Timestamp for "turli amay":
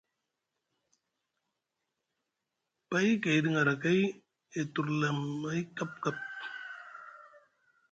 4.73-5.59